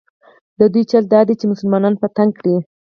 [0.59, 2.55] د دوی چل دا دی چې مسلمانان په تنګ کړي.